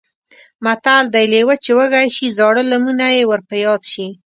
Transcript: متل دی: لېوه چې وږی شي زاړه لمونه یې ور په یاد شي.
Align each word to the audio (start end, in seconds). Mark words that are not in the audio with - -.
متل 0.63 1.03
دی: 1.13 1.25
لېوه 1.31 1.55
چې 1.63 1.71
وږی 1.77 2.07
شي 2.15 2.27
زاړه 2.37 2.63
لمونه 2.71 3.05
یې 3.15 3.23
ور 3.29 3.41
په 3.49 3.55
یاد 3.65 3.81
شي. 3.91 4.07